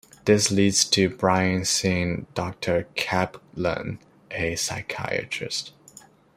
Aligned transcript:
This 0.25 0.49
leads 0.49 0.83
to 0.85 1.11
Brian 1.11 1.63
seeing 1.63 2.25
Doctor 2.33 2.87
Kaplan, 2.95 3.99
a 4.31 4.55
psychiatrist. 4.55 5.73